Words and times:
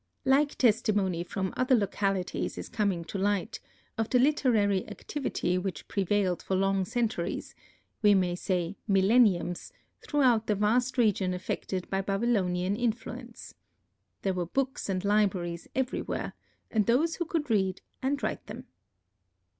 Like 0.25 0.55
testimony 0.55 1.23
from 1.23 1.53
other 1.55 1.75
localities 1.75 2.57
is 2.57 2.69
coming 2.69 3.05
to 3.05 3.19
light, 3.19 3.59
of 3.99 4.09
the 4.09 4.17
literary 4.17 4.87
activity 4.89 5.59
which 5.59 5.87
prevailed 5.87 6.41
for 6.41 6.55
long 6.55 6.85
centuries—we 6.85 8.15
may 8.15 8.33
say 8.35 8.77
milleniums—throughout 8.87 10.47
the 10.47 10.55
vast 10.55 10.97
region 10.97 11.35
affected 11.35 11.87
by 11.91 12.01
Babylonian 12.01 12.75
influence. 12.75 13.53
There 14.23 14.33
were 14.33 14.47
books 14.47 14.89
and 14.89 15.05
libraries 15.05 15.67
everywhere, 15.75 16.33
and 16.71 16.87
those 16.87 17.17
who 17.17 17.25
could 17.25 17.51
read 17.51 17.81
and 18.01 18.23
write 18.23 18.47
them. 18.47 18.65